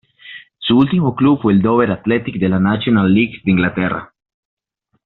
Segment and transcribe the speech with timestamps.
[0.57, 4.15] Su último club fue el Dover Athletic de la National League de Inglaterra.